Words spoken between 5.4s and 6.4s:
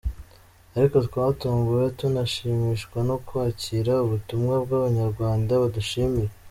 badushimira.